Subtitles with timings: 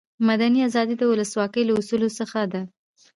[0.29, 2.61] مدني آزادي د ولسواکي له اصولو څخه ده.